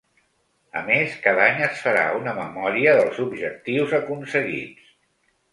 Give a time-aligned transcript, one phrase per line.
[0.79, 4.93] A més, cada any es farà una memòria dels objectius aconseguits.